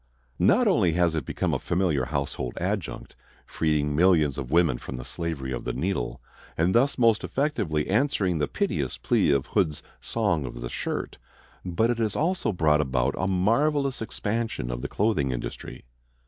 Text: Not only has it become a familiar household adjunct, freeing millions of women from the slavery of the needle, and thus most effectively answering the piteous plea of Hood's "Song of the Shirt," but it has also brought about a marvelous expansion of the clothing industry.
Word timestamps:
Not 0.39 0.67
only 0.67 0.93
has 0.93 1.13
it 1.13 1.25
become 1.27 1.53
a 1.53 1.59
familiar 1.59 2.05
household 2.05 2.57
adjunct, 2.59 3.15
freeing 3.45 3.95
millions 3.95 4.35
of 4.35 4.49
women 4.49 4.79
from 4.79 4.97
the 4.97 5.05
slavery 5.05 5.51
of 5.51 5.63
the 5.63 5.73
needle, 5.73 6.19
and 6.57 6.73
thus 6.73 6.97
most 6.97 7.23
effectively 7.23 7.87
answering 7.87 8.39
the 8.39 8.47
piteous 8.47 8.97
plea 8.97 9.29
of 9.29 9.45
Hood's 9.45 9.83
"Song 10.01 10.43
of 10.47 10.61
the 10.61 10.69
Shirt," 10.71 11.19
but 11.63 11.91
it 11.91 11.99
has 11.99 12.15
also 12.15 12.51
brought 12.51 12.81
about 12.81 13.13
a 13.15 13.27
marvelous 13.27 14.01
expansion 14.01 14.71
of 14.71 14.81
the 14.81 14.87
clothing 14.89 15.29
industry. 15.29 15.85